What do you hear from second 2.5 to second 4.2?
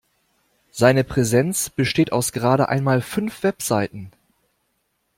einmal fünf Webseiten.